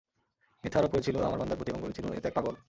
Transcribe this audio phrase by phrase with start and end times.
[0.63, 2.55] মিথ্যা আরোপ করেছিল আমার বান্দার প্রতি এবং বলেছিল, এতো এক পাগল।